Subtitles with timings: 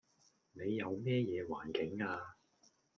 [0.53, 2.33] 你又咩嘢環境呀